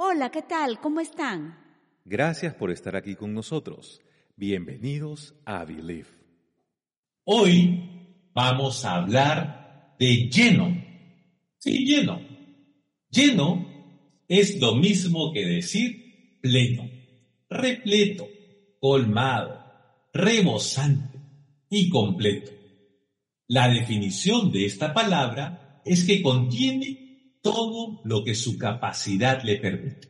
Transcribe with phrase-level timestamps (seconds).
[0.00, 0.78] Hola, ¿qué tal?
[0.78, 1.58] ¿Cómo están?
[2.04, 4.00] Gracias por estar aquí con nosotros.
[4.36, 6.06] Bienvenidos a Believe.
[7.24, 10.72] Hoy vamos a hablar de lleno.
[11.58, 12.20] Sí, lleno.
[13.10, 13.66] Lleno
[14.28, 16.88] es lo mismo que decir pleno,
[17.50, 18.28] repleto,
[18.78, 19.58] colmado,
[20.12, 21.18] rebosante
[21.70, 22.52] y completo.
[23.48, 27.07] La definición de esta palabra es que contiene
[27.42, 30.08] todo lo que su capacidad le permite.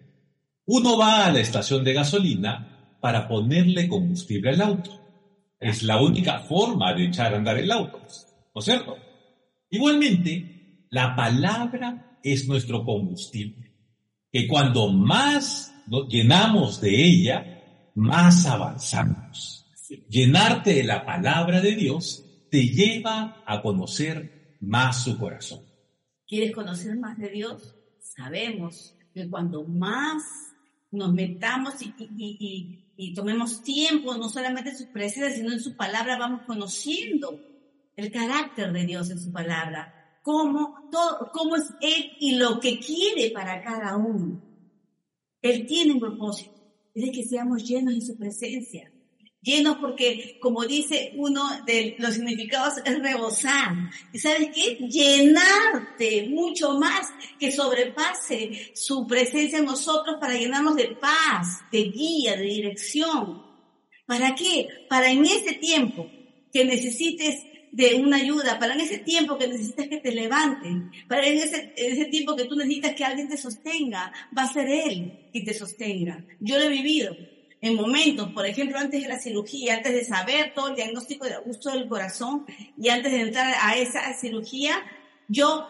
[0.66, 5.00] Uno va a la estación de gasolina para ponerle combustible al auto.
[5.58, 8.00] Es la única forma de echar a andar el auto,
[8.54, 8.96] ¿no es cierto?
[9.70, 13.74] Igualmente, la palabra es nuestro combustible,
[14.30, 15.74] que cuando más
[16.08, 19.66] llenamos de ella, más avanzamos.
[20.08, 25.67] Llenarte de la palabra de Dios te lleva a conocer más su corazón.
[26.28, 27.74] ¿Quieres conocer más de Dios?
[28.00, 30.22] Sabemos que cuando más
[30.90, 36.42] nos metamos y, tomemos tiempo, no solamente en su presencia, sino en su palabra, vamos
[36.46, 37.40] conociendo
[37.96, 42.78] el carácter de Dios en su palabra, cómo, todo, cómo es Él y lo que
[42.78, 44.42] quiere para cada uno.
[45.40, 46.52] Él tiene un propósito,
[46.94, 48.92] es que seamos llenos de su presencia
[49.42, 53.72] llenos porque, como dice uno de los significados, es rebosar.
[54.12, 54.76] ¿Y sabes qué?
[54.88, 57.08] Llenarte mucho más
[57.38, 63.42] que sobrepase su presencia en nosotros para llenarnos de paz, de guía, de dirección.
[64.06, 64.68] ¿Para qué?
[64.88, 66.10] Para en ese tiempo
[66.52, 71.26] que necesites de una ayuda, para en ese tiempo que necesitas que te levanten, para
[71.26, 74.68] en ese, en ese tiempo que tú necesitas que alguien te sostenga, va a ser
[74.68, 76.24] Él quien te sostenga.
[76.40, 77.14] Yo lo he vivido
[77.60, 81.34] en momentos, por ejemplo, antes de la cirugía, antes de saber todo el diagnóstico de
[81.34, 82.46] abuso del corazón
[82.76, 84.76] y antes de entrar a esa cirugía,
[85.26, 85.66] yo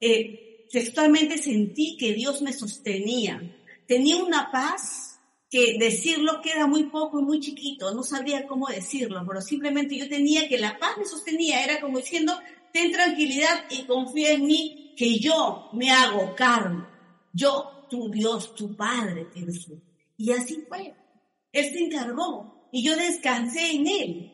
[0.00, 3.42] eh, textualmente sentí que Dios me sostenía.
[3.86, 5.20] Tenía una paz
[5.50, 10.08] que decirlo queda muy poco y muy chiquito, no sabía cómo decirlo, pero simplemente yo
[10.08, 12.38] tenía que la paz me sostenía, era como diciendo,
[12.72, 16.84] ten tranquilidad y confía en mí, que yo me hago carne,
[17.32, 19.44] yo, tu Dios, tu Padre, te
[20.16, 20.94] Y así fue.
[21.52, 24.32] Él se encargó y yo descansé en Él.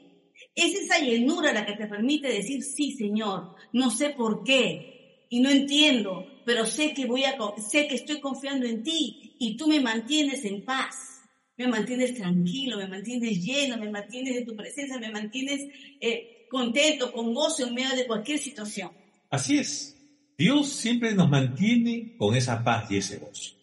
[0.54, 5.41] Es esa llenura la que te permite decir, sí, Señor, no sé por qué y
[5.41, 9.66] no entiendo, pero sé que voy a, sé que estoy confiando en ti y tú
[9.66, 11.21] me mantienes en paz,
[11.56, 15.62] me mantienes tranquilo, me mantienes lleno, me mantienes en tu presencia, me mantienes
[16.00, 18.91] eh, contento, con gozo en medio de cualquier situación.
[19.31, 19.97] Así es.
[20.38, 23.55] Dios siempre nos mantiene con esa paz y ese gozo.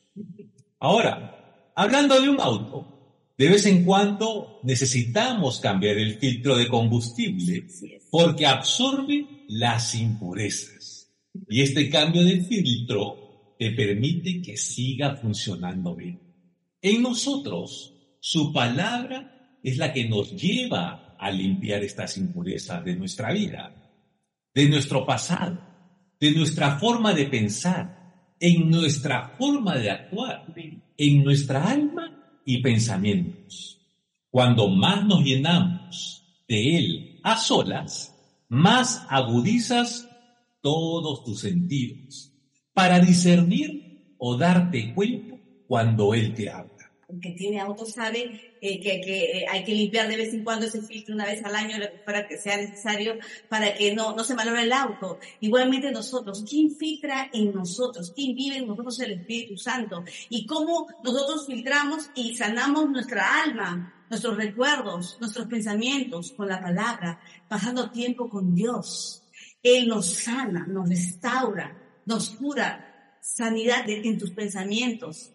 [0.80, 2.93] Ahora, hablando de un auto,
[3.38, 7.68] de vez en cuando necesitamos cambiar el filtro de combustible
[8.12, 11.12] porque absorbe las impurezas.
[11.50, 16.20] Y este cambio de filtro te permite que siga funcionando bien.
[16.82, 23.32] En nosotros, su palabra es la que nos lleva a limpiar estas impurezas de nuestra
[23.34, 23.74] vida,
[24.54, 25.60] de nuestro pasado,
[26.20, 30.54] de nuestra forma de pensar, en nuestra forma de actuar,
[30.98, 31.93] en nuestra alma
[32.46, 33.80] y pensamientos.
[34.30, 38.16] Cuando más nos llenamos de Él a solas,
[38.50, 40.10] más agudizas
[40.62, 42.32] todos tus sentidos
[42.74, 45.36] para discernir o darte cuenta
[45.68, 46.73] cuando Él te habla
[47.22, 50.82] que tiene auto sabe eh, que, eh, hay que limpiar de vez en cuando ese
[50.82, 53.18] filtro una vez al año para que sea necesario
[53.50, 55.20] para que no, no se malore el auto.
[55.40, 58.12] Igualmente nosotros, ¿quién filtra en nosotros?
[58.16, 60.04] ¿Quién vive en nosotros el Espíritu Santo?
[60.30, 67.20] Y cómo nosotros filtramos y sanamos nuestra alma, nuestros recuerdos, nuestros pensamientos con la palabra,
[67.48, 69.24] pasando tiempo con Dios.
[69.62, 75.32] Él nos sana, nos restaura, nos cura sanidad en tus pensamientos,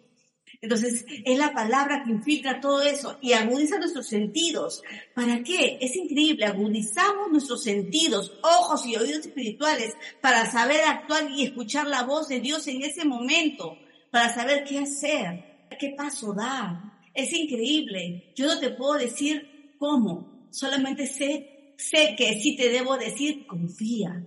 [0.60, 4.82] entonces, es la palabra que infiltra todo eso y agudiza nuestros sentidos.
[5.14, 5.78] ¿Para qué?
[5.81, 12.02] Es increíble, agudizamos nuestros sentidos, ojos y oídos espirituales para saber actuar y escuchar la
[12.02, 13.78] voz de Dios en ese momento,
[14.10, 16.99] para saber qué hacer, qué paso dar.
[17.14, 18.32] Es increíble.
[18.34, 24.25] Yo no te puedo decir cómo, solamente sé, sé que sí te debo decir, confía.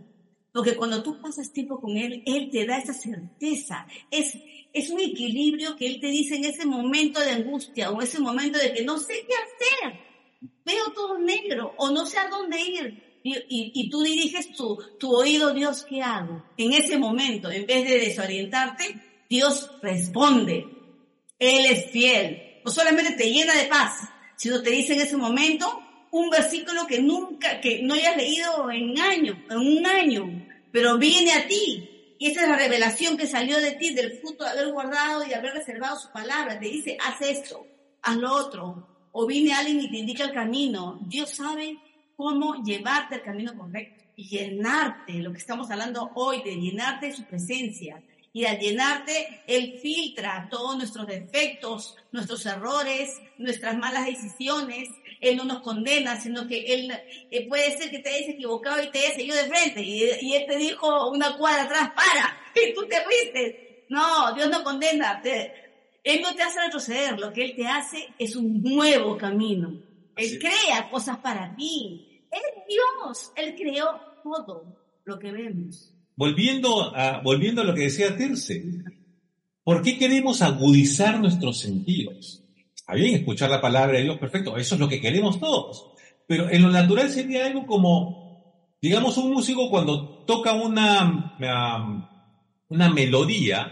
[0.53, 3.87] Porque cuando tú pasas tiempo con Él, Él te da esa certeza.
[4.09, 4.37] Es,
[4.73, 8.57] es un equilibrio que Él te dice en ese momento de angustia o ese momento
[8.57, 9.99] de que no sé qué hacer,
[10.65, 13.11] veo todo negro o no sé a dónde ir.
[13.23, 16.43] Y, tú diriges tu, tu oído, Dios, ¿qué hago?
[16.57, 20.65] En ese momento, en vez de desorientarte, Dios responde.
[21.37, 22.61] Él es fiel.
[22.65, 26.99] No solamente te llena de paz, sino te dice en ese momento un versículo que
[26.99, 31.90] nunca, que no hayas leído en año, en un año, pero viene a ti
[32.21, 35.33] y esa es la revelación que salió de ti, del fruto de haber guardado y
[35.33, 36.59] haber reservado su palabra.
[36.59, 37.65] Te dice, haz esto,
[38.03, 39.07] haz lo otro.
[39.11, 40.99] O viene alguien y te indica el camino.
[41.07, 41.79] Dios sabe
[42.15, 47.13] cómo llevarte al camino correcto y llenarte, lo que estamos hablando hoy, de llenarte de
[47.13, 48.03] su presencia.
[48.33, 54.89] Y al llenarte, Él filtra todos nuestros defectos, nuestros errores, nuestras malas decisiones,
[55.21, 56.91] él no nos condena, sino que Él
[57.29, 60.45] eh, puede ser que te hayas equivocado y te haya seguido de frente y, Él
[60.47, 63.85] te dijo una cuadra atrás, para, y tú te fuiste.
[63.89, 65.21] No, Dios no condena,
[66.03, 69.79] Él no te hace retroceder, lo que Él te hace es un nuevo camino.
[70.15, 72.23] Él crea cosas para ti.
[72.31, 74.75] Es Dios, Él creó todo
[75.05, 75.93] lo que vemos.
[76.15, 78.63] Volviendo a, volviendo a lo que decía Terce,
[79.63, 82.40] ¿por qué queremos agudizar nuestros sentidos?
[82.91, 85.91] Está bien escuchar la palabra de Dios, perfecto, eso es lo que queremos todos.
[86.27, 91.37] Pero en lo natural sería algo como, digamos, un músico cuando toca una,
[92.67, 93.71] una melodía,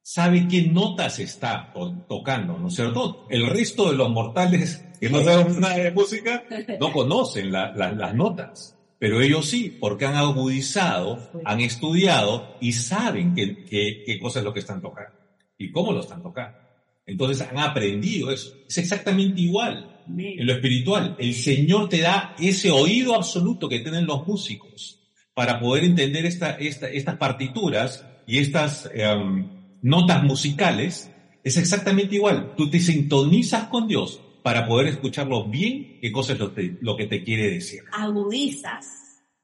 [0.00, 1.70] sabe qué notas está
[2.08, 3.26] tocando, ¿no es cierto?
[3.28, 6.42] El resto de los mortales que no saben nada de música
[6.80, 13.66] no conocen las notas, pero ellos sí, porque han agudizado, han estudiado y saben qué,
[14.06, 15.12] qué cosa es lo que están tocando
[15.58, 16.69] y cómo lo están tocando.
[17.10, 18.54] Entonces han aprendido eso.
[18.68, 21.16] Es exactamente igual en lo espiritual.
[21.18, 24.98] El Señor te da ese oído absoluto que tienen los músicos
[25.34, 29.48] para poder entender esta, estas partituras y estas em,
[29.82, 31.10] notas musicales.
[31.42, 32.54] Es exactamente igual.
[32.56, 37.22] Tú te sintonizas con Dios para poder escucharlo bien, qué cosa es lo, que te
[37.22, 37.80] quiere decir.
[37.92, 38.86] Agudizas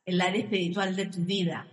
[0.04, 1.66] el área espiritual de tu vida,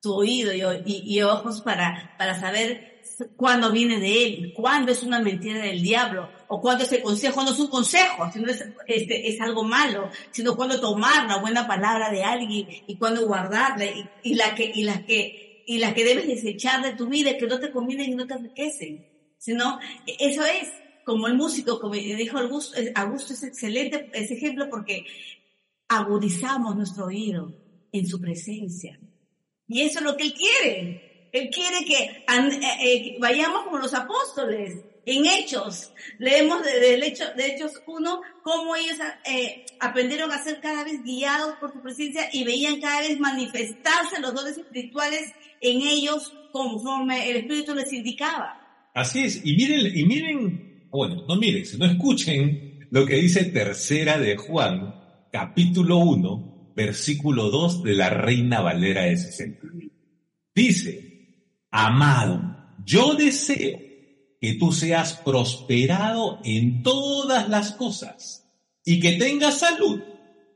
[0.00, 0.52] tu oído
[0.84, 2.97] y, ojos para, para saber
[3.36, 7.50] cuando viene de él, cuando es una mentira del diablo, o cuando ese consejo no
[7.50, 12.10] es un consejo, sino es, este, es algo malo, sino cuando tomar la buena palabra
[12.10, 13.84] de alguien y cuando guardarla
[14.22, 17.46] y, la que, y las que, y las que debes desechar de tu vida que
[17.46, 19.06] no te convienen y no te enriquecen.
[19.36, 19.78] Sino,
[20.18, 20.72] eso es
[21.04, 25.06] como el músico, como dijo Augusto, Augusto es excelente ese ejemplo porque
[25.88, 27.52] agudizamos nuestro oído
[27.92, 28.98] en su presencia.
[29.66, 31.07] Y eso es lo que él quiere.
[31.32, 32.24] Él quiere que eh,
[32.82, 35.92] eh, vayamos como los apóstoles en Hechos.
[36.18, 41.56] Leemos del hecho, de Hechos 1 cómo ellos eh, aprendieron a ser cada vez guiados
[41.58, 47.36] por su presencia y veían cada vez manifestarse los dones espirituales en ellos conforme el
[47.38, 48.90] Espíritu les indicaba.
[48.94, 49.44] Así es.
[49.44, 54.94] Y miren, y miren, bueno, no miren, no escuchen lo que dice tercera de Juan,
[55.30, 59.68] capítulo 1, versículo 2 de la Reina Valera de 60.
[60.54, 61.07] Dice,
[61.70, 63.78] Amado, yo deseo
[64.40, 68.48] que tú seas prosperado en todas las cosas
[68.84, 70.00] y que tengas salud,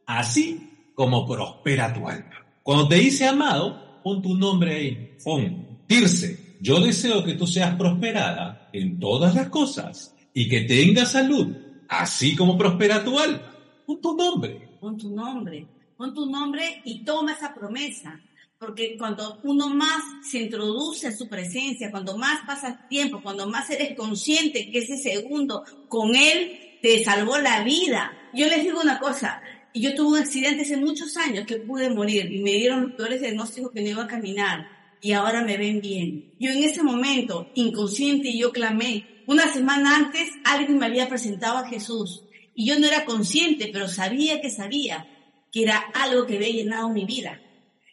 [0.06, 2.46] así como prospera tu alma.
[2.62, 6.56] Cuando te dice amado, pon tu nombre ahí, pon Tirse.
[6.60, 11.54] Yo deseo que tú seas prosperada en todas las cosas y que tengas salud,
[11.88, 13.52] así como prospera tu alma.
[13.84, 14.78] Pon tu nombre.
[14.80, 15.66] Pon tu nombre.
[15.96, 18.18] Pon tu nombre y toma esa promesa
[18.62, 23.68] porque cuando uno más se introduce a su presencia, cuando más pasa tiempo, cuando más
[23.70, 28.12] eres consciente que ese segundo con él te salvó la vida.
[28.32, 29.42] Yo les digo una cosa,
[29.74, 33.20] yo tuve un accidente hace muchos años que pude morir y me dieron los peores
[33.20, 34.68] diagnósticos que no iba a caminar
[35.00, 36.32] y ahora me ven bien.
[36.38, 39.24] Yo en ese momento, inconsciente, yo clamé.
[39.26, 42.22] Una semana antes alguien me había presentado a Jesús
[42.54, 45.08] y yo no era consciente, pero sabía que sabía
[45.50, 47.40] que era algo que había llenado mi vida.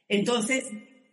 [0.10, 0.66] Entonces,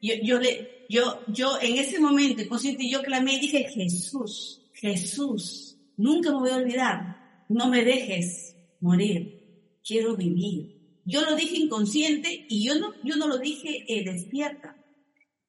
[0.02, 5.76] yo, yo, le, yo, yo en ese momento, inconsciente, yo clamé y dije, Jesús, Jesús,
[5.96, 10.76] nunca me voy a olvidar, no me dejes morir, quiero vivir.
[11.04, 14.76] Yo lo dije inconsciente y yo no, yo no lo dije eh, despierta.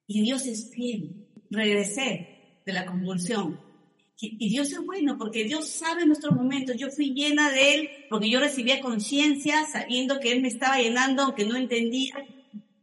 [0.06, 1.28] Y Dios es fiel.
[1.50, 3.60] Regresé de la convulsión.
[4.20, 6.76] Y Dios es bueno porque Dios sabe nuestros momentos.
[6.78, 11.24] Yo fui llena de Él porque yo recibía conciencia sabiendo que Él me estaba llenando
[11.24, 12.16] aunque no entendía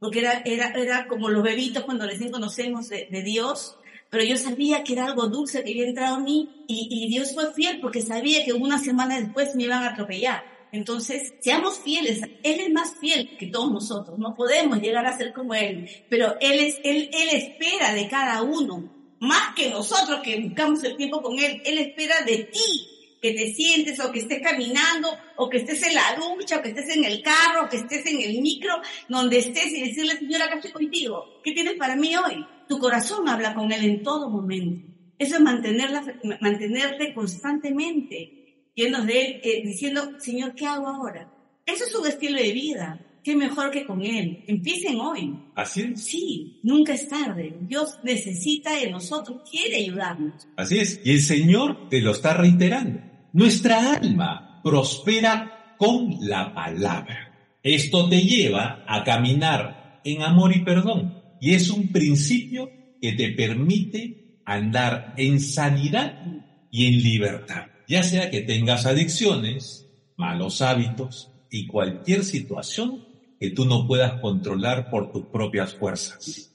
[0.05, 3.79] porque era, era, era como los bebitos cuando recién conocemos de, Dios,
[4.11, 7.33] pero yo sabía que era algo dulce que había entrado a mí y, y, Dios
[7.33, 10.45] fue fiel porque sabía que una semana después me iban a atropellar.
[10.73, 12.21] Entonces, seamos fieles.
[12.43, 14.19] Él es más fiel que todos nosotros.
[14.19, 18.43] No podemos llegar a ser como Él, pero Él, es, él, él espera de cada
[18.43, 21.63] uno más que nosotros que buscamos el tiempo con Él.
[21.65, 22.94] Él espera de ti
[23.25, 26.69] que te sientes o que estés caminando o que estés en la ducha o que
[26.69, 28.75] estés en el carro o que estés en el micro,
[29.09, 31.41] donde estés y decirle, Señor, acá estoy contigo.
[31.43, 32.45] ¿Qué tienes para mí hoy?
[32.69, 34.87] Tu corazón habla con Él en todo momento.
[35.19, 36.05] Eso es mantenerla,
[36.43, 41.33] mantenerte constantemente llenos de Él, eh, diciendo, Señor, ¿qué hago ahora?
[41.65, 43.01] Eso es un estilo de vida.
[43.23, 44.45] Qué mejor que con Él.
[44.47, 45.35] Empiecen hoy.
[45.55, 46.05] Así es.
[46.05, 47.57] Sí, nunca es tarde.
[47.63, 50.47] Dios necesita de nosotros, quiere ayudarnos.
[50.57, 51.01] Así es.
[51.05, 53.14] Y el Señor te lo está reiterando.
[53.35, 57.57] Nuestra alma prospera con la palabra.
[57.65, 61.21] Esto te lleva a caminar en amor y perdón.
[61.41, 62.71] Y es un principio
[63.03, 66.25] que te permite andar en sanidad
[66.71, 67.67] y en libertad.
[67.89, 73.05] Ya sea que tengas adicciones, malos hábitos y cualquier situación
[73.41, 76.55] que tú no puedas controlar por tus propias fuerzas.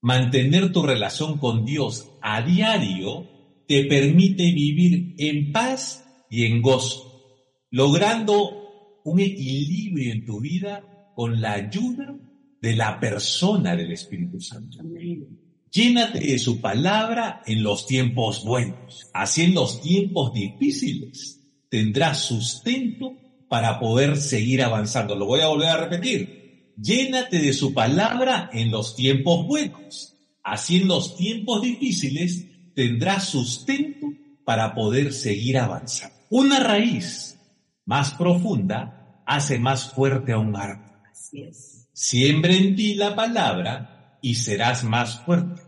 [0.00, 3.26] Mantener tu relación con Dios a diario
[3.66, 6.03] te permite vivir en paz
[6.34, 7.38] y en gozo,
[7.70, 10.82] logrando un equilibrio en tu vida
[11.14, 12.16] con la ayuda
[12.60, 14.78] de la persona del Espíritu Santo.
[15.70, 19.06] Llénate de su palabra en los tiempos buenos.
[19.12, 23.12] Así en los tiempos difíciles tendrás sustento
[23.48, 25.14] para poder seguir avanzando.
[25.14, 26.72] Lo voy a volver a repetir.
[26.76, 30.16] Llénate de su palabra en los tiempos buenos.
[30.42, 34.08] Así en los tiempos difíciles tendrás sustento
[34.44, 36.14] para poder seguir avanzando.
[36.36, 37.38] Una raíz
[37.84, 40.98] más profunda hace más fuerte a un árbol.
[41.08, 41.88] Así es.
[41.92, 45.62] Siembra en ti la palabra y serás más fuerte.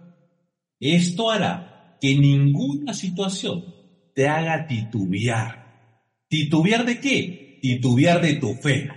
[0.80, 3.64] Esto hará que ninguna situación
[4.12, 6.02] te haga titubear.
[6.26, 7.60] ¿Titubear de qué?
[7.62, 8.90] Titubear de tu fe,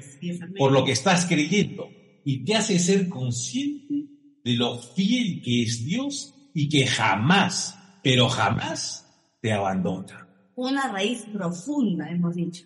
[0.58, 1.88] por lo que estás creyendo,
[2.26, 4.08] y te hace ser consciente
[4.44, 9.06] de lo fiel que es Dios y que jamás, pero jamás
[9.40, 10.29] te abandona.
[10.60, 12.66] Una raíz profunda, hemos dicho,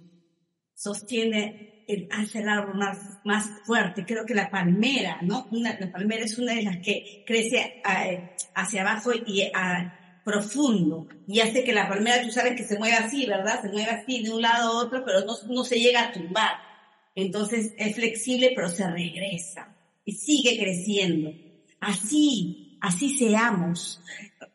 [0.73, 4.03] sostiene, el, hace el árbol más, más fuerte.
[4.03, 5.47] Creo que la palmera, ¿no?
[5.51, 11.07] Una, la palmera es una de las que crece eh, hacia abajo y a, profundo
[11.27, 13.61] y hace que la palmera, tú sabes que se mueve así, ¿verdad?
[13.61, 16.55] Se mueve así de un lado a otro, pero no, no se llega a tumbar.
[17.13, 21.31] Entonces es flexible, pero se regresa y sigue creciendo.
[21.79, 23.99] Así, así seamos.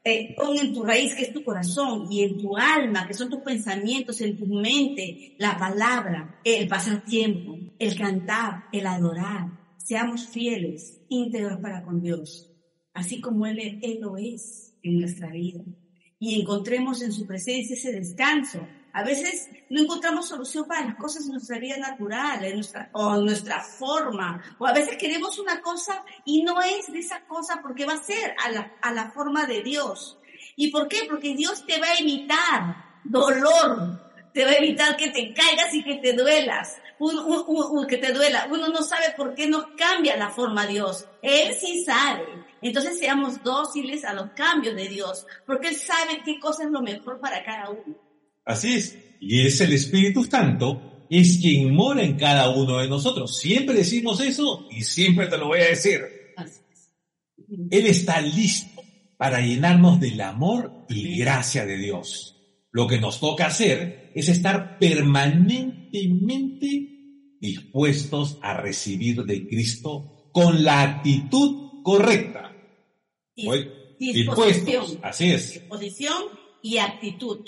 [0.05, 3.29] Eh, pon en tu raíz, que es tu corazón, y en tu alma, que son
[3.29, 9.75] tus pensamientos, en tu mente, la palabra, el pasar tiempo, el cantar, el adorar.
[9.77, 12.53] Seamos fieles, íntegros para con Dios,
[12.95, 15.65] así como Él, Él lo es en nuestra vida
[16.21, 18.67] y encontremos en su presencia ese descanso.
[18.99, 23.14] A veces no encontramos solución para las cosas en nuestra vida natural, en nuestra, o
[23.14, 27.61] en nuestra forma, o a veces queremos una cosa y no es de esa cosa
[27.62, 30.19] porque va a ser a la, a la forma de Dios.
[30.57, 31.07] ¿Y por qué?
[31.09, 34.00] Porque Dios te va a evitar dolor,
[34.35, 36.78] te va a evitar que te caigas y que te duelas,
[37.88, 38.49] que te duela.
[38.50, 41.07] Uno no sabe por qué nos cambia la forma Dios.
[41.23, 42.26] Él sí sabe.
[42.62, 46.83] Entonces seamos dóciles a los cambios de Dios, porque Él sabe qué cosa es lo
[46.83, 48.08] mejor para cada uno.
[48.49, 48.99] Así es.
[49.21, 53.38] Y es el Espíritu Santo, es quien mora en cada uno de nosotros.
[53.38, 56.00] Siempre decimos eso y siempre te lo voy a decir.
[57.71, 58.83] Él está listo
[59.17, 62.35] para llenarnos del amor y gracia de Dios.
[62.73, 70.83] Lo que nos toca hacer es estar permanentemente dispuestos a recibir de Cristo con la
[70.83, 72.52] actitud correcta
[73.99, 74.85] disposición.
[75.02, 75.55] Así es.
[75.55, 76.25] Disposición
[76.62, 77.45] y actitud.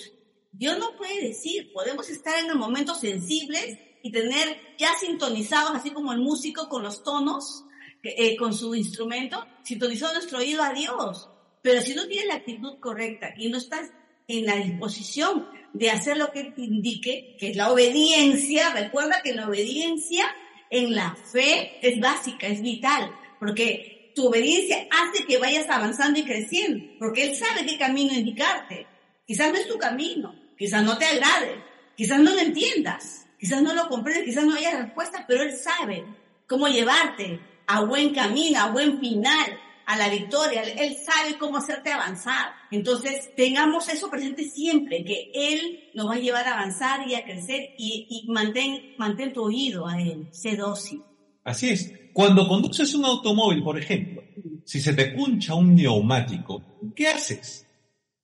[0.53, 6.13] Dios no puede decir, podemos estar en momentos sensibles y tener ya sintonizados, así como
[6.13, 7.65] el músico con los tonos,
[8.03, 11.29] eh, con su instrumento, sintonizó nuestro oído a Dios.
[11.63, 13.91] Pero si no tienes la actitud correcta y no estás
[14.27, 19.35] en la disposición de hacer lo que te indique, que es la obediencia, recuerda que
[19.35, 20.25] la obediencia
[20.71, 26.25] en la fe es básica, es vital, porque tu obediencia hace que vayas avanzando y
[26.25, 28.87] creciendo, porque Él sabe qué camino indicarte.
[29.27, 31.55] Quizás no es tu camino, quizás no te agrade,
[31.97, 36.05] quizás no lo entiendas, quizás no lo comprendes, quizás no haya respuesta, pero Él sabe
[36.47, 40.63] cómo llevarte a buen camino, a buen final, a la victoria.
[40.63, 42.53] Él sabe cómo hacerte avanzar.
[42.71, 47.25] Entonces, tengamos eso presente siempre, que Él nos va a llevar a avanzar y a
[47.25, 51.03] crecer y, mantén, mantén tu oído a Él, sé dócil.
[51.43, 51.91] Así es.
[52.13, 54.23] Cuando conduces un automóvil, por ejemplo,
[54.67, 56.63] si se te puncha un neumático,
[56.95, 57.67] ¿qué haces?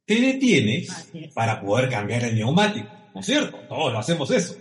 [0.07, 3.59] Te detienes para poder cambiar el neumático, ¿no es cierto?
[3.69, 4.57] Todos lo hacemos eso.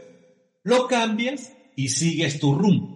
[0.63, 2.95] Lo cambias y sigues tu rumbo.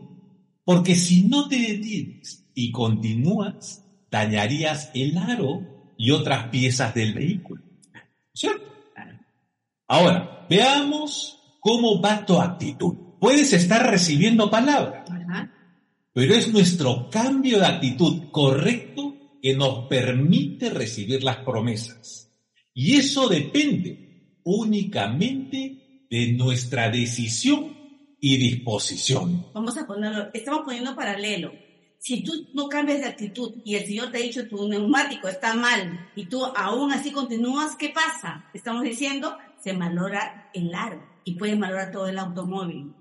[0.66, 7.62] Porque si no te detienes y continúas, dañarías el aro y otras piezas del vehículo.
[8.34, 8.66] ¿Cierto?
[9.88, 12.96] Ahora, veamos cómo va tu actitud.
[13.20, 15.52] Puedes estar recibiendo palabras, Ajá.
[16.14, 22.29] pero es nuestro cambio de actitud correcto que nos permite recibir las promesas.
[22.82, 27.76] Y eso depende únicamente de nuestra decisión
[28.22, 29.48] y disposición.
[29.54, 31.52] Vamos a ponerlo, estamos poniendo paralelo.
[32.00, 35.56] Si tú no cambias de actitud y el Señor te ha dicho tu neumático está
[35.56, 38.46] mal y tú aún así continúas, ¿qué pasa?
[38.54, 42.94] Estamos diciendo, se malora el aro y puede malorar todo el automóvil.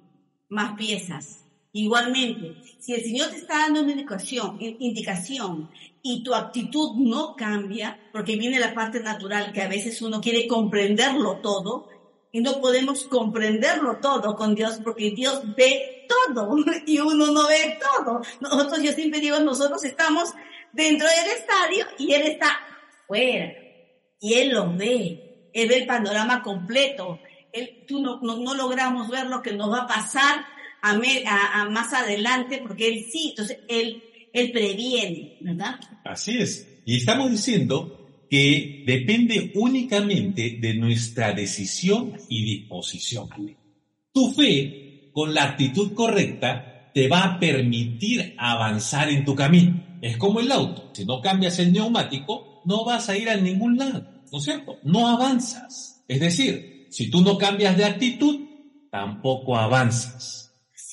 [0.49, 1.45] Más piezas.
[1.73, 5.71] Igualmente, si el Señor te está dando una indicación,
[6.03, 10.47] y tu actitud no cambia, porque viene la parte natural que a veces uno quiere
[10.47, 11.89] comprenderlo todo,
[12.33, 16.57] y no podemos comprenderlo todo con Dios porque Dios ve todo
[16.87, 18.21] y uno no ve todo.
[18.41, 20.35] Nosotros, yo siempre digo, nosotros estamos
[20.73, 22.61] dentro del estadio y Él está
[23.07, 23.53] fuera
[24.21, 25.51] y Él lo ve.
[25.55, 27.19] Él ve el panorama completo.
[27.53, 30.45] Él, tú no, no, no logramos ver lo que nos va a pasar
[30.83, 35.81] a, me, a, a más adelante porque Él sí, entonces Él, Él previene, ¿verdad?
[36.05, 36.81] Así es.
[36.85, 37.99] Y estamos diciendo
[38.31, 43.29] que depende únicamente de nuestra decisión y disposición.
[44.13, 49.99] Tu fe, con la actitud correcta, te va a permitir avanzar en tu camino.
[50.03, 50.91] Es como el auto.
[50.95, 54.79] Si no cambias el neumático, no vas a ir a ningún lado, ¿no es cierto?
[54.83, 56.05] No avanzas.
[56.07, 58.41] Es decir, si tú no cambias de actitud,
[58.91, 60.48] tampoco avanzas.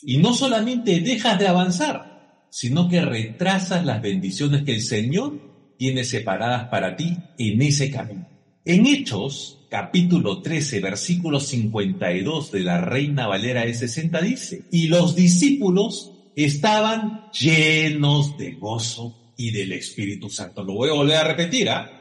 [0.05, 6.03] Y no solamente dejas de avanzar, sino que retrasas las bendiciones que el Señor tiene
[6.03, 8.27] separadas para ti en ese camino.
[8.63, 15.15] En Hechos, capítulo 13, versículo 52 de la Reina Valera de 60 dice, y los
[15.15, 20.63] discípulos estaban llenos de gozo y del Espíritu Santo.
[20.63, 21.91] Lo voy a volver a repetir, ¿ah?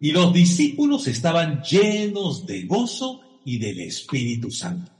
[0.00, 4.92] Y los discípulos estaban llenos de gozo y del Espíritu Santo.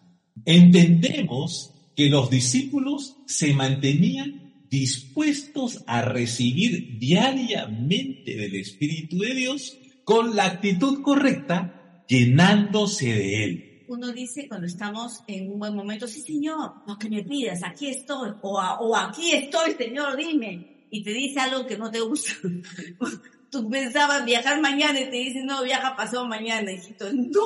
[0.44, 10.34] Entendemos que los discípulos se mantenían dispuestos a recibir diariamente del Espíritu de Dios con
[10.34, 13.84] la actitud correcta, llenándose de Él.
[13.86, 17.88] Uno dice cuando estamos en un buen momento, sí Señor, lo que me pidas, aquí
[17.88, 20.86] estoy, o, o aquí estoy, Señor, dime.
[20.90, 22.32] Y te dice algo que no te gusta.
[23.50, 26.72] Tú pensabas viajar mañana y te dice, no, viaja pasado mañana.
[26.72, 27.40] Hijito, no,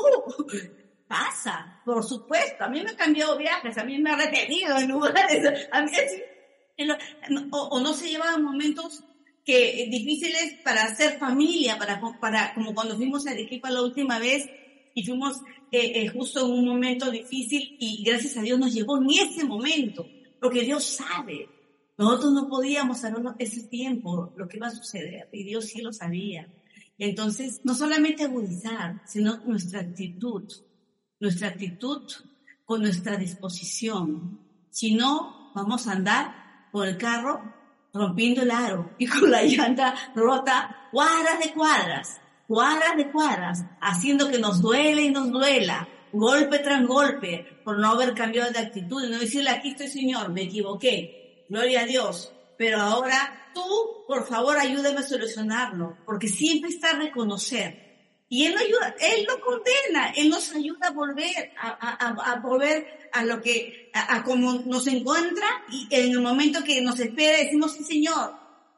[1.08, 2.64] pasa, por supuesto.
[2.64, 5.68] A mí me ha cambiado viajes, a mí me ha retenido en lugares.
[5.72, 5.90] A mí,
[7.50, 9.02] o, o, no se llevaban momentos
[9.44, 14.48] que difíciles para hacer familia, para, para como cuando fuimos a Arequipa la última vez
[14.94, 15.38] y fuimos
[15.72, 19.44] eh, eh, justo en un momento difícil y gracias a Dios nos llegó en ese
[19.44, 20.06] momento,
[20.40, 21.48] porque Dios sabe.
[21.96, 25.92] Nosotros no podíamos saber ese tiempo lo que iba a suceder y Dios sí lo
[25.92, 26.48] sabía.
[26.96, 30.44] Entonces, no solamente agudizar, sino nuestra actitud,
[31.20, 32.02] nuestra actitud
[32.64, 34.40] con nuestra disposición.
[34.70, 37.42] Si no, vamos a andar por el carro
[37.92, 44.30] rompiendo el aro y con la llanta rota cuadras de cuadras, cuadras de cuadras, haciendo
[44.30, 49.04] que nos duele y nos duela, golpe tras golpe, por no haber cambiado de actitud
[49.04, 53.62] y no decirle aquí estoy Señor, me equivoqué, gloria a Dios, pero ahora tú,
[54.06, 57.87] por favor, ayúdame a solucionarlo, porque siempre está reconocer
[58.28, 63.08] y Él ayuda, Él no condena, Él nos ayuda a volver, a, a, a volver
[63.12, 67.72] a lo que, a, como nos encuentra y en el momento que nos espera decimos,
[67.72, 68.34] sí Señor,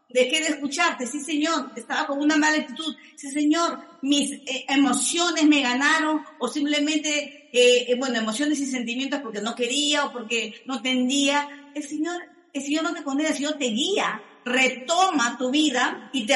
[0.09, 5.45] dejé de escucharte, sí Señor, estaba con una mala actitud, sí Señor, mis eh, emociones
[5.47, 10.83] me ganaron o simplemente, eh, bueno, emociones y sentimientos porque no quería o porque no
[10.83, 11.49] tendía.
[11.75, 16.27] El Señor, el Señor no te condena, el Señor te guía, retoma tu vida y
[16.27, 16.35] te,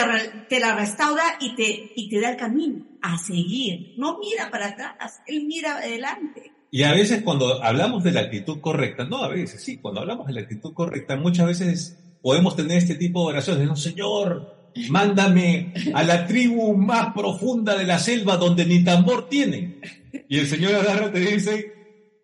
[0.48, 3.94] te la restaura y te, y te da el camino a seguir.
[3.96, 6.52] No mira para atrás, Él mira adelante.
[6.70, 10.26] Y a veces cuando hablamos de la actitud correcta, no a veces, sí, cuando hablamos
[10.26, 15.72] de la actitud correcta, muchas veces podemos tener este tipo de oraciones, no, Señor, mándame
[15.94, 19.80] a la tribu más profunda de la selva donde ni tambor tiene.
[20.28, 21.72] Y el Señor agarra te dice,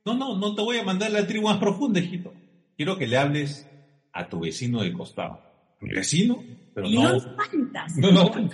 [0.05, 2.33] no, no, no te voy a mandar a la tribu más profunda, hijito.
[2.77, 3.69] Quiero que le hables
[4.13, 5.50] a tu vecino del costado.
[5.81, 6.45] ¿Mi vecino?
[6.75, 7.13] Pero y no.
[7.97, 8.13] no.
[8.13, 8.51] No, no.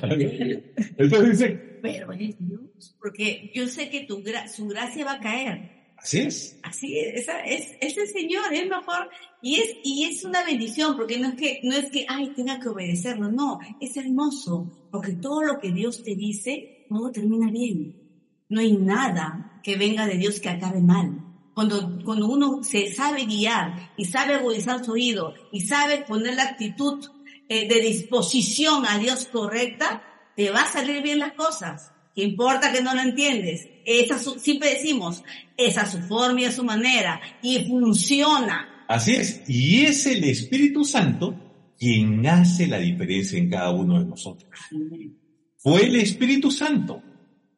[0.96, 5.20] Entonces dice, Pero es Dios, porque yo sé que tu gra su gracia va a
[5.20, 5.92] caer.
[5.96, 6.60] así es.
[6.62, 9.10] Así es, esa, es, es el Señor, es mejor,
[9.42, 12.60] y es, y es una bendición, porque no es que, no es que, ay, tenga
[12.60, 18.02] que obedecerlo, no, es hermoso, porque todo lo que Dios te dice, todo termina bien.
[18.48, 21.22] No hay nada que venga de Dios que acabe mal.
[21.54, 26.44] Cuando, cuando uno se sabe guiar y sabe agudizar su oído y sabe poner la
[26.44, 27.04] actitud
[27.48, 30.02] eh, de disposición a Dios correcta,
[30.36, 31.92] te va a salir bien las cosas.
[32.14, 33.68] ¿Qué importa que no lo entiendes?
[33.84, 35.22] Esa su, siempre decimos,
[35.56, 38.84] esa es su forma y a su manera, y funciona.
[38.88, 41.34] Así es, y es el Espíritu Santo
[41.78, 44.50] quien hace la diferencia en cada uno de nosotros.
[45.58, 47.02] Fue el Espíritu Santo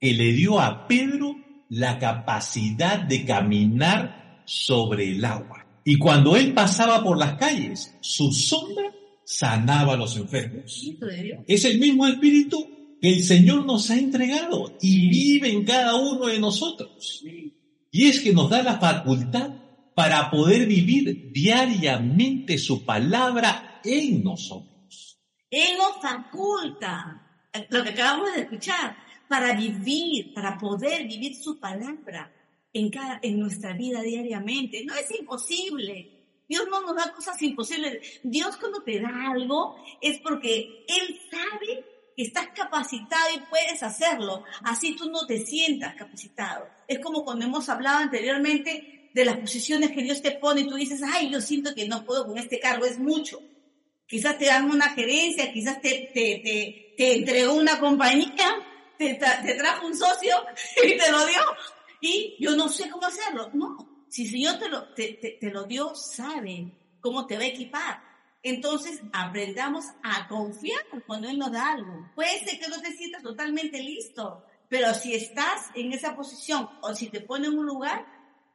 [0.00, 1.36] que le dio a Pedro
[1.68, 5.66] la capacidad de caminar sobre el agua.
[5.84, 8.92] Y cuando él pasaba por las calles, su sombra
[9.28, 10.82] sanaba a los enfermos.
[11.46, 16.28] Es el mismo Espíritu que el Señor nos ha entregado y vive en cada uno
[16.28, 17.22] de nosotros.
[17.90, 19.50] Y es que nos da la facultad
[19.94, 25.20] para poder vivir diariamente su palabra en nosotros.
[25.50, 28.96] Él nos faculta, lo que acabamos de escuchar,
[29.28, 32.32] para vivir, para poder vivir su palabra
[32.72, 34.86] en, cada, en nuestra vida diariamente.
[34.86, 36.17] No es imposible.
[36.48, 38.20] Dios no nos da cosas imposibles.
[38.22, 41.84] Dios cuando te da algo es porque Él sabe
[42.16, 44.44] que estás capacitado y puedes hacerlo.
[44.64, 46.66] Así tú no te sientas capacitado.
[46.88, 50.76] Es como cuando hemos hablado anteriormente de las posiciones que Dios te pone y tú
[50.76, 53.40] dices, ay, yo siento que no puedo con este cargo, es mucho.
[54.06, 58.32] Quizás te dan una gerencia, quizás te, te, te, te entregó una compañía,
[58.96, 60.34] te, te trajo un socio
[60.82, 61.40] y te lo dio.
[62.00, 63.50] Y yo no sé cómo hacerlo.
[63.52, 67.48] No, si el Señor te lo, te, te, lo dio, sabe cómo te va a
[67.48, 68.02] equipar.
[68.42, 72.10] Entonces, aprendamos a confiar cuando Él nos da algo.
[72.14, 76.94] Puede ser que no te sientas totalmente listo, pero si estás en esa posición o
[76.94, 78.06] si te pone en un lugar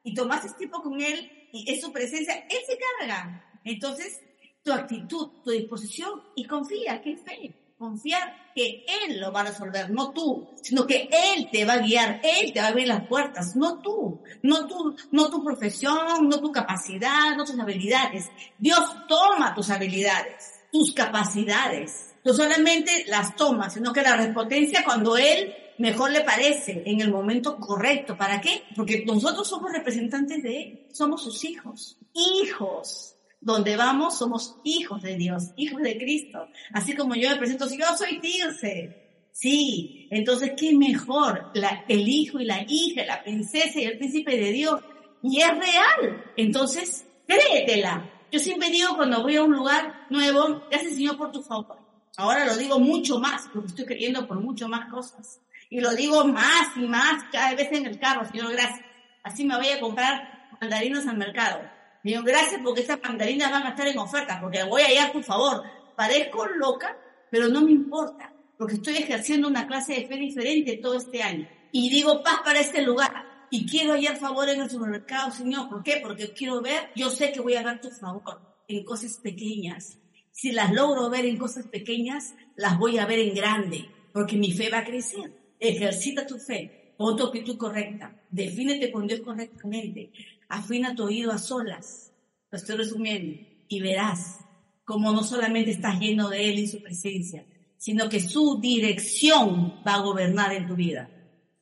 [0.04, 3.46] y tomas tiempo con Él y es su presencia, Él se carga.
[3.64, 4.20] Entonces,
[4.64, 9.46] tu actitud, tu disposición y confía, que es fe confiar que Él lo va a
[9.46, 12.88] resolver, no tú, sino que Él te va a guiar, Él te va a abrir
[12.88, 18.32] las puertas, no tú, no tú, no tu profesión, no tu capacidad, no tus habilidades.
[18.58, 22.14] Dios toma tus habilidades, tus capacidades.
[22.24, 27.12] No solamente las toma, sino que la respondencia cuando Él mejor le parece, en el
[27.12, 28.16] momento correcto.
[28.16, 28.64] ¿Para qué?
[28.78, 33.13] Porque nosotros somos representantes de Él, somos sus hijos, hijos
[33.44, 36.48] donde vamos somos hijos de Dios, hijos de Cristo.
[36.72, 39.00] Así como yo me presento, si yo soy Tirce.
[39.32, 41.52] Sí, entonces qué mejor
[41.88, 44.80] el hijo y la hija, la princesa y el príncipe de Dios.
[45.24, 46.24] Y es real.
[46.38, 48.10] Entonces, créetela.
[48.32, 51.78] Yo siempre digo cuando voy a un lugar nuevo, gracias Señor por tu favor.
[52.16, 55.40] Ahora lo digo mucho más, porque estoy creyendo por mucho más cosas.
[55.70, 58.86] Y lo digo más y más cada vez en el carro, Señor, gracias.
[59.24, 61.60] Así me voy a comprar mandarinos al mercado
[62.04, 65.64] Digo, gracias porque esas mandarinas van a estar en oferta, porque voy allá, por favor.
[65.96, 66.98] Parezco loca,
[67.32, 71.48] pero no me importa, porque estoy ejerciendo una clase de fe diferente todo este año.
[71.72, 73.48] Y digo, paz para este lugar.
[73.50, 75.70] Y quiero hallar favor en el supermercado, Señor.
[75.70, 76.00] ¿Por qué?
[76.02, 79.98] Porque quiero ver, yo sé que voy a ver tu favor en cosas pequeñas.
[80.32, 84.52] Si las logro ver en cosas pequeñas, las voy a ver en grande, porque mi
[84.52, 85.32] fe va a crecer.
[85.60, 90.12] Ejercita tu fe, pon tu actitud correcta, defínete con Dios correctamente,
[90.54, 92.14] afina tu oído a solas,
[92.52, 94.40] lo estoy resumiendo, y verás
[94.86, 97.46] cómo no solamente estás lleno de Él y su presencia,
[97.78, 101.10] sino que su dirección va a gobernar en tu vida.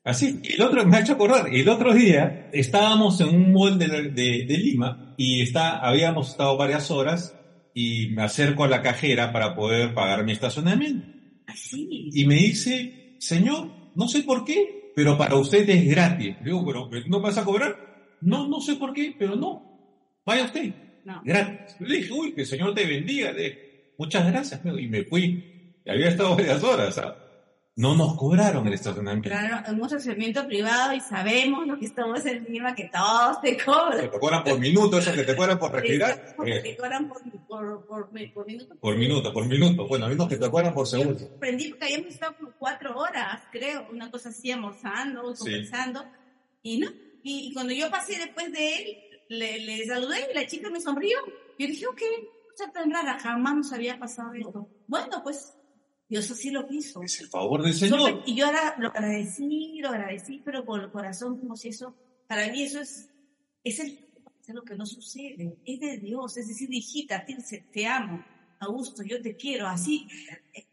[0.04, 4.10] Así, el otro, me ha hecho acordar, el otro día estábamos en un mall de,
[4.10, 7.36] de, Lima y está, habíamos estado varias horas
[7.74, 11.08] y me acerco a la cajera para poder pagar mi estacionamiento.
[11.46, 12.10] Así.
[12.14, 16.36] Y me dice, señor, no sé por qué, pero para usted es gratis.
[16.44, 17.91] Digo, pero ¿no vas a cobrar?
[18.22, 20.20] No, no sé por qué, pero no.
[20.26, 20.74] Vaya usted.
[21.04, 21.22] No.
[21.26, 21.80] Gracias.
[21.82, 23.32] Le dije, uy, que el Señor te bendiga.
[23.32, 24.62] Le Muchas gracias.
[24.66, 25.74] Y me fui.
[25.86, 27.00] Y había estado varias horas.
[27.76, 29.30] No nos cobraron el estacionamiento.
[29.30, 34.10] Claro, un estacionamiento privado y sabemos lo que estamos encima que todos te cobran.
[34.10, 36.36] Te cobran por minuto, eso que te cobran por respirar.
[36.44, 38.76] te cobran por, por, por, por, minuto.
[38.80, 39.88] Por minuto, por minuto.
[39.88, 41.18] Bueno, hay unos que te cobran por segundo.
[41.38, 46.04] Aprendí porque habíamos estado por cuatro horas, creo, una cosa así, almorzando, conversando.
[46.62, 46.92] Y no,
[47.24, 48.98] y, cuando yo pasé después de él,
[49.30, 51.18] le, le, saludé y la chica me sonrió.
[51.58, 52.02] Yo dije, ok,
[52.52, 54.70] cosa tan rara, jamás nos había pasado esto.
[54.88, 55.54] Bueno, pues
[56.12, 57.02] Dios así lo quiso.
[57.02, 58.24] Es el favor del Señor.
[58.26, 61.96] y yo ahora lo agradecí, lo agradecí, pero por el corazón, como si eso,
[62.28, 63.10] para mí eso es,
[63.64, 63.98] es, el,
[64.46, 67.38] es lo que no sucede, es de Dios, es decir, hijita, te,
[67.72, 68.26] te amo,
[68.60, 70.06] Augusto, yo te quiero, así,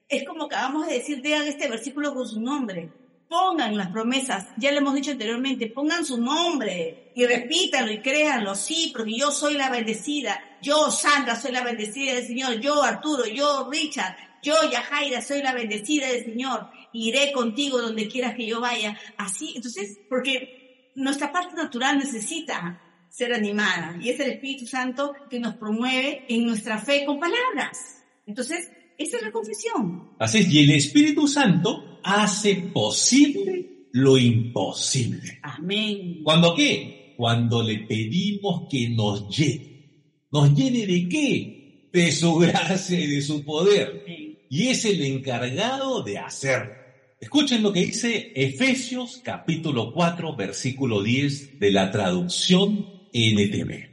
[0.09, 2.91] es como acabamos de decir, digan este versículo con su nombre,
[3.29, 8.55] pongan las promesas, ya le hemos dicho anteriormente, pongan su nombre y repítanlo y créanlo,
[8.55, 13.27] sí, porque yo soy la bendecida, yo Sandra soy la bendecida del Señor, yo Arturo,
[13.27, 18.61] yo Richard, yo Yajaira soy la bendecida del Señor, iré contigo donde quieras que yo
[18.61, 23.97] vaya, así, entonces, porque nuestra parte natural necesita ser animada.
[24.01, 28.03] Y es el Espíritu Santo que nos promueve en nuestra fe con palabras.
[28.27, 30.11] Entonces, Esa es la confesión.
[30.19, 35.39] Así es, y el Espíritu Santo hace posible lo imposible.
[35.43, 36.21] Amén.
[36.25, 37.15] ¿Cuándo qué?
[37.17, 40.25] Cuando le pedimos que nos llene.
[40.33, 41.89] ¿Nos llene de qué?
[41.93, 44.03] De su gracia y de su poder.
[44.05, 44.39] Amén.
[44.51, 46.73] Y es el encargado de hacerlo.
[47.21, 53.89] Escuchen lo que dice Efesios capítulo 4 versículo 10 de la traducción NTV.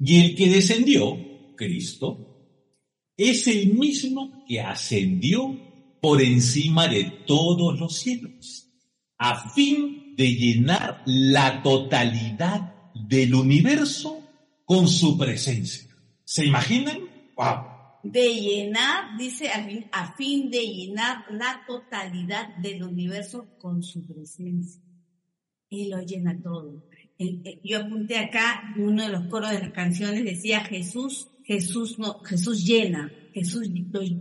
[0.00, 1.16] Y el que descendió,
[1.56, 2.35] Cristo,
[3.16, 5.58] es el mismo que ascendió
[6.00, 8.70] por encima de todos los cielos,
[9.18, 14.22] a fin de llenar la totalidad del universo
[14.64, 15.88] con su presencia.
[16.24, 16.98] ¿Se imaginan?
[17.36, 17.76] ¡Wow!
[18.02, 24.06] De llenar, dice, a fin, a fin de llenar la totalidad del universo con su
[24.06, 24.82] presencia.
[25.68, 26.84] Y lo llena todo.
[27.64, 32.64] Yo apunté acá, uno de los coros de las canciones decía Jesús, Jesús, no, Jesús
[32.64, 33.68] llena, Jesús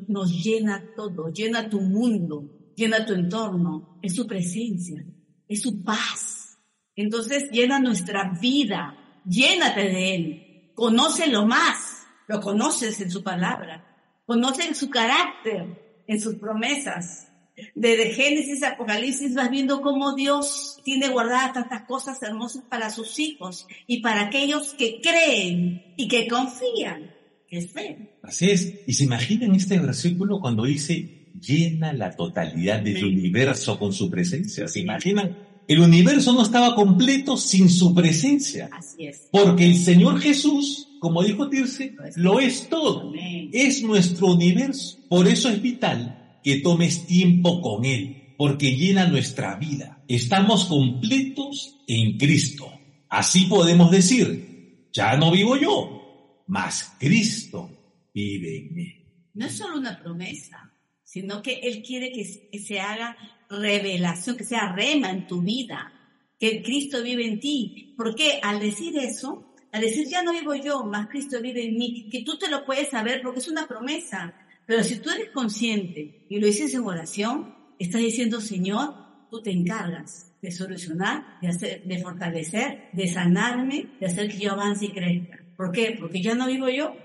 [0.07, 5.03] nos llena todo, llena tu mundo, llena tu entorno, es su presencia,
[5.47, 6.59] es su paz.
[6.95, 14.77] Entonces llena nuestra vida, llénate de Él, conócelo más, lo conoces en su palabra, conoces
[14.77, 17.31] su carácter, en sus promesas.
[17.73, 23.17] Desde Génesis a Apocalipsis vas viendo cómo Dios tiene guardadas tantas cosas hermosas para sus
[23.17, 27.14] hijos y para aquellos que creen y que confían,
[27.61, 28.17] fe.
[28.23, 28.81] Así es.
[28.87, 33.03] Y se imaginan este versículo cuando dice, llena la totalidad del Sí.
[33.03, 34.67] universo con su presencia.
[34.67, 35.37] ¿Se imaginan?
[35.67, 38.69] El universo no estaba completo sin su presencia.
[38.71, 39.27] Así es.
[39.31, 43.09] Porque el Señor Jesús, como dijo Tirce, lo es todo.
[43.09, 43.49] Amén.
[43.51, 44.97] Es nuestro universo.
[45.09, 50.03] Por eso es vital que tomes tiempo con Él, porque llena nuestra vida.
[50.07, 52.71] Estamos completos en Cristo.
[53.09, 56.04] Así podemos decir, ya no vivo yo,
[56.47, 57.69] mas Cristo
[58.13, 58.93] vive en mí.
[59.33, 60.71] No es solo una promesa,
[61.03, 62.23] sino que Él quiere que
[62.59, 63.17] se- haga
[63.49, 65.91] revelación, que sea rema en tu vida,
[66.39, 67.93] que Cristo vive en ti.
[67.97, 72.09] Porque al decir eso, al decir ya no vivo yo, más Cristo vive en mí,
[72.09, 74.33] que tú te lo puedes saber porque es una promesa.
[74.65, 78.95] Pero si tú eres consciente y lo dices en oración, estás diciendo, Señor,
[79.29, 84.53] tú te encargas de solucionar, de, hacer, de fortalecer, de sanarme, de hacer que yo
[84.53, 85.39] avance y crezca.
[85.55, 85.95] ¿Por qué?
[85.99, 86.95] Porque ya no vivo yo,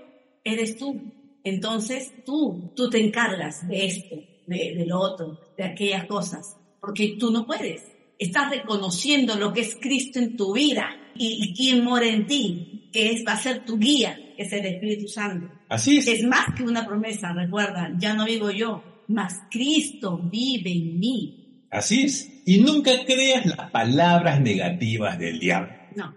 [0.43, 1.01] eres tú.
[1.43, 4.15] Entonces tú, tú te encargas de esto,
[4.47, 7.83] de, de lo otro, de aquellas cosas, porque tú no puedes.
[8.19, 12.89] Estás reconociendo lo que es Cristo en tu vida y, y quién mora en ti,
[12.93, 15.51] que es, va a ser tu guía, que es el Espíritu Santo.
[15.69, 16.07] Así es.
[16.07, 21.65] Es más que una promesa, recuerda, ya no vivo yo, mas Cristo vive en mí.
[21.71, 22.43] Así es.
[22.45, 25.73] Y nunca creas las palabras negativas del diablo.
[25.95, 26.13] No,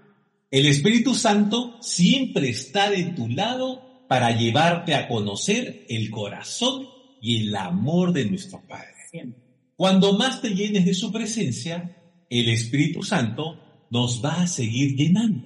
[0.54, 6.86] El Espíritu Santo siempre está de tu lado para llevarte a conocer el corazón
[7.20, 9.34] y el amor de nuestro Padre.
[9.74, 11.96] Cuando más te llenes de su presencia,
[12.30, 15.44] el Espíritu Santo nos va a seguir llenando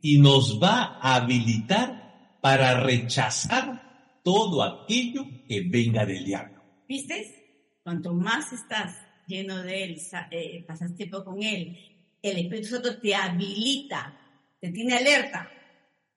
[0.00, 6.62] y nos va a habilitar para rechazar todo aquello que venga del diablo.
[6.88, 7.76] ¿Viste?
[7.82, 11.76] Cuanto más estás lleno de Él, eh, pasas tiempo con Él,
[12.22, 14.20] el Espíritu Santo te habilita,
[14.62, 15.50] te tiene alerta,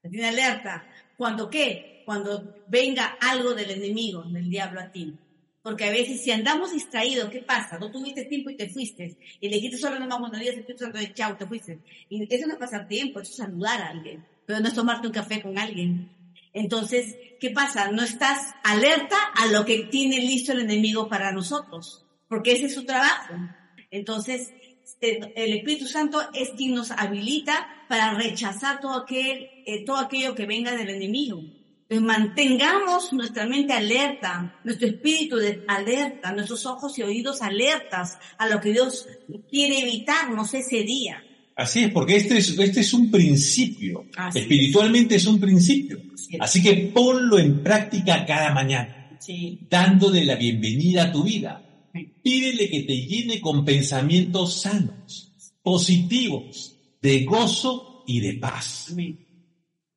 [0.04, 0.88] te tiene alerta.
[1.18, 2.04] ¿Cuando qué?
[2.06, 5.16] Cuando venga algo del enemigo, del diablo a ti.
[5.64, 7.80] Porque a veces si andamos distraídos, ¿qué pasa?
[7.80, 9.18] No tuviste tiempo y te fuiste.
[9.42, 11.80] Y le dijiste solo nomás buenos días, de chao, te fuiste.
[12.08, 14.24] Y eso no es pasar tiempo, eso es saludar a alguien.
[14.46, 16.12] Pero no es tomarte un café con alguien.
[16.54, 17.92] Entonces, ¿qué pasa?
[17.92, 22.76] No estás alerta a lo que tiene listo el enemigo para nosotros, porque ese es
[22.76, 23.34] su trabajo.
[23.90, 24.54] Entonces,
[25.02, 30.36] el el Espíritu Santo es quien nos habilita para rechazar todo, aquel, eh, todo aquello
[30.36, 31.42] que venga del enemigo.
[31.88, 38.48] Entonces, mantengamos nuestra mente alerta, nuestro espíritu de alerta, nuestros ojos y oídos alertas a
[38.50, 39.08] lo que Dios
[39.50, 41.24] quiere evitarnos ese día.
[41.56, 44.06] Así es, porque este es, este es un principio.
[44.18, 44.44] Así es.
[44.46, 46.00] Espiritualmente es un principio.
[46.16, 46.38] Sí.
[46.40, 49.60] Así que ponlo en práctica cada mañana, Sí.
[49.70, 51.62] dándole la bienvenida a tu vida.
[52.22, 58.94] Pídele que te llene con pensamientos sanos, positivos, de gozo y de paz.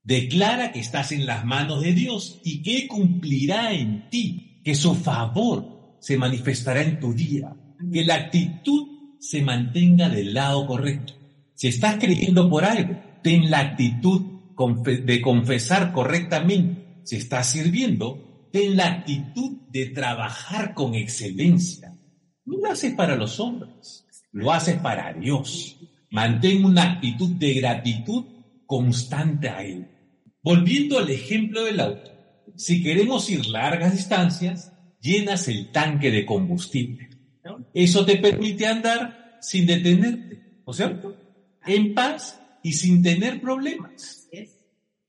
[0.03, 4.95] Declara que estás en las manos de Dios y que cumplirá en ti, que su
[4.95, 7.55] favor se manifestará en tu día,
[7.93, 11.15] que la actitud se mantenga del lado correcto.
[11.55, 14.23] Si estás creyendo por algo, ten la actitud
[15.05, 17.01] de confesar correctamente.
[17.05, 21.88] Si estás sirviendo, ten la actitud de trabajar con excelencia.
[22.49, 25.77] No lo haces para los hombres, lo haces para Dios.
[26.11, 28.25] Mantén una actitud de gratitud
[28.65, 29.87] constante a Él.
[30.43, 32.11] Volviendo al ejemplo del auto,
[32.57, 37.11] si queremos ir largas distancias, llenas el tanque de combustible.
[37.75, 41.17] Eso te permite andar sin detenerte, ¿no es cierto?
[41.67, 44.27] En paz y sin tener problemas.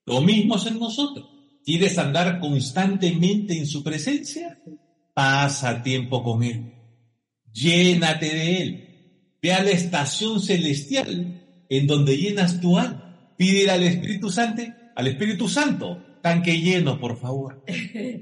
[0.06, 1.30] Lo mismo es en nosotros.
[1.64, 4.60] ¿Quieres andar constantemente en su presencia?
[5.14, 6.79] Pasa tiempo con Él.
[7.54, 8.86] Llénate de Él.
[9.42, 13.34] Ve a la estación celestial en donde llenas tu alma.
[13.38, 14.64] Pídele al Espíritu Santo,
[14.96, 17.64] al Espíritu Santo, tanque lleno, por favor.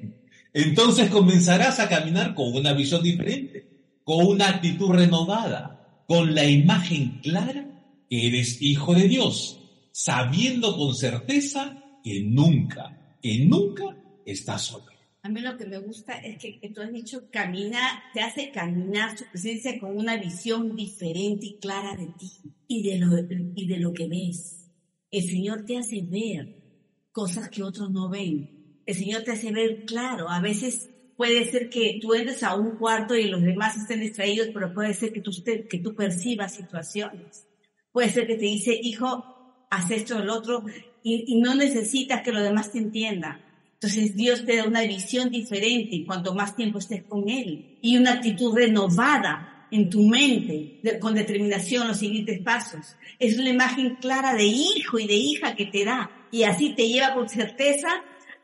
[0.54, 3.68] Entonces comenzarás a caminar con una visión diferente,
[4.04, 7.68] con una actitud renovada, con la imagen clara
[8.10, 9.60] que eres hijo de Dios,
[9.92, 13.84] sabiendo con certeza que nunca, que nunca
[14.26, 14.97] estás solo.
[15.28, 19.18] A mí lo que me gusta es que, tú has dicho camina, te hace caminar
[19.18, 22.32] su presencia con una visión diferente y clara de ti
[22.66, 23.10] y de lo,
[23.54, 24.72] y de lo que ves.
[25.12, 26.64] El Señor te hace ver
[27.12, 28.80] cosas que otros no ven.
[28.86, 30.30] El Señor te hace ver claro.
[30.30, 34.52] A veces puede ser que tú entres a un cuarto y los demás estén distraídos,
[34.54, 37.46] pero puede ser que tú, que tú percibas situaciones.
[37.92, 40.64] Puede ser que te dice, hijo, haz esto o lo otro,
[41.04, 43.46] y, y no necesitas que los demás te entiendan
[43.80, 48.14] entonces Dios te da una visión diferente cuanto más tiempo estés con Él y una
[48.14, 52.96] actitud renovada en tu mente con determinación los siguientes pasos.
[53.20, 56.88] Es una imagen clara de hijo y de hija que te da y así te
[56.88, 57.90] lleva con certeza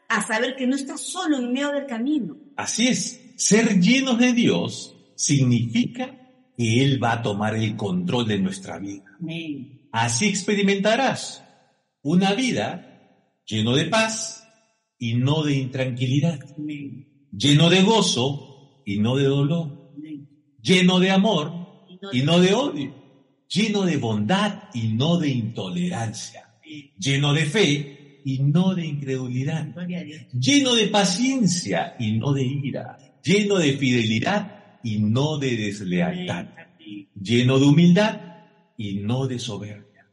[0.07, 2.37] a saber que no estás solo en medio del camino.
[2.55, 6.15] Así es, ser llenos de Dios significa
[6.55, 9.17] que Él va a tomar el control de nuestra vida.
[9.91, 11.43] Así experimentarás
[12.03, 14.42] una vida lleno de paz,
[15.03, 16.39] y no de intranquilidad,
[17.37, 19.91] lleno de gozo y no de dolor,
[20.61, 21.51] lleno de amor
[22.13, 22.95] y no de odio,
[23.49, 26.55] lleno de bondad y no de intolerancia,
[26.97, 29.75] lleno de fe y no de incredulidad,
[30.31, 36.45] lleno de paciencia y no de ira, lleno de fidelidad y no de deslealtad,
[37.21, 38.21] lleno de humildad
[38.77, 40.07] y no de soberbia,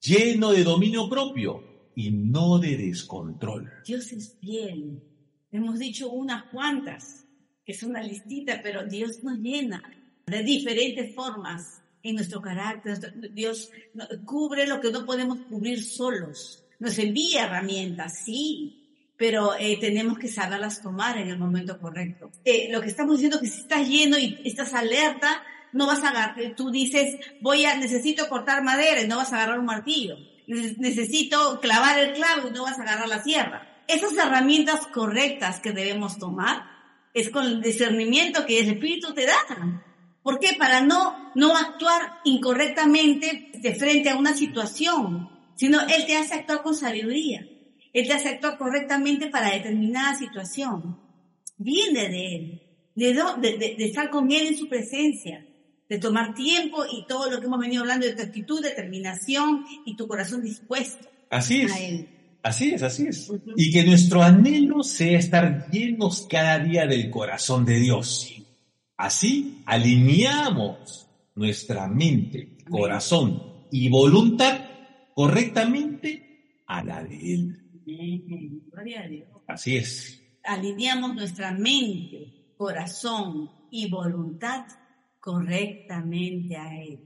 [0.00, 3.70] lleno de dominio propio y no de descontrol.
[3.84, 5.02] Dios es fiel.
[5.50, 7.26] Hemos dicho unas cuantas,
[7.64, 9.82] que es una listita, pero Dios nos llena
[10.26, 13.32] de diferentes formas en nuestro carácter.
[13.32, 13.70] Dios
[14.24, 16.64] cubre lo que no podemos cubrir solos.
[16.78, 22.30] Nos envía herramientas, sí, pero eh, tenemos que saberlas tomar en el momento correcto.
[22.44, 26.02] Eh, lo que estamos diciendo es que si estás lleno y estás alerta, no vas
[26.02, 29.66] a agarrar, tú dices, voy a, necesito cortar madera y no vas a agarrar un
[29.66, 33.82] martillo necesito clavar el clavo y no vas a agarrar la sierra.
[33.86, 36.64] Esas herramientas correctas que debemos tomar
[37.14, 39.82] es con el discernimiento que el Espíritu te da.
[40.22, 40.54] ¿Por qué?
[40.58, 46.62] Para no, no actuar incorrectamente de frente a una situación, sino Él te hace actuar
[46.62, 47.46] con sabiduría.
[47.92, 50.98] Él te hace actuar correctamente para determinada situación.
[51.58, 52.62] Viene de Él,
[52.94, 55.46] de, de, de estar con Él en su presencia
[55.92, 59.94] de tomar tiempo y todo lo que hemos venido hablando de tu actitud, determinación y
[59.94, 61.06] tu corazón dispuesto.
[61.28, 62.06] Así es.
[62.42, 63.30] Así es, así es.
[63.58, 68.26] Y que nuestro anhelo sea estar llenos cada día del corazón de Dios.
[68.96, 74.62] Así alineamos nuestra mente, corazón y voluntad
[75.14, 78.62] correctamente a la de Él.
[78.72, 79.28] Gloria a Dios.
[79.46, 80.22] Así es.
[80.42, 84.64] Alineamos nuestra mente, corazón y voluntad
[85.22, 86.98] correctamente a Él.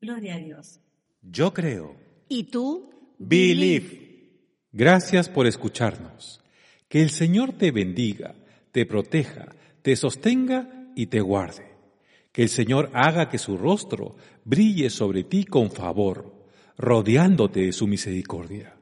[0.00, 0.80] Gloria a Dios.
[1.20, 1.96] Yo creo.
[2.28, 2.90] ¿Y tú?
[3.18, 4.30] Believe.
[4.70, 6.40] Gracias por escucharnos.
[6.88, 8.36] Que el Señor te bendiga,
[8.70, 9.48] te proteja,
[9.82, 11.74] te sostenga y te guarde.
[12.30, 16.46] Que el Señor haga que su rostro brille sobre ti con favor,
[16.78, 18.76] rodeándote de su misericordia.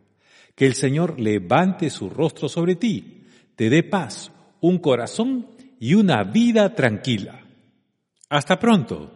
[0.54, 3.24] Que el Señor levante su rostro sobre ti,
[3.56, 5.46] te dé paz, un corazón
[5.80, 7.41] y una vida tranquila.
[8.32, 9.10] Hasta pronto.